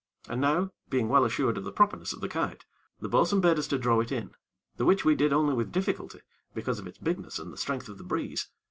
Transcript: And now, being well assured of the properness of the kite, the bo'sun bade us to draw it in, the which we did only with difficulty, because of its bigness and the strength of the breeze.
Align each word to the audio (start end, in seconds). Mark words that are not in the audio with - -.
And 0.27 0.41
now, 0.41 0.71
being 0.89 1.09
well 1.09 1.25
assured 1.25 1.59
of 1.59 1.63
the 1.63 1.71
properness 1.71 2.11
of 2.11 2.21
the 2.21 2.27
kite, 2.27 2.65
the 3.01 3.07
bo'sun 3.07 3.39
bade 3.39 3.59
us 3.59 3.67
to 3.67 3.77
draw 3.77 3.99
it 3.99 4.11
in, 4.11 4.33
the 4.77 4.83
which 4.85 5.05
we 5.05 5.13
did 5.13 5.31
only 5.31 5.53
with 5.53 5.71
difficulty, 5.71 6.21
because 6.55 6.79
of 6.79 6.87
its 6.87 6.97
bigness 6.97 7.37
and 7.37 7.53
the 7.53 7.55
strength 7.57 7.87
of 7.87 7.99
the 7.99 8.03
breeze. 8.03 8.49